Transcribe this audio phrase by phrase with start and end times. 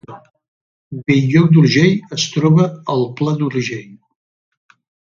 [1.09, 2.65] Bell-lloc d’Urgell es troba
[2.95, 3.95] al Pla d’Urgell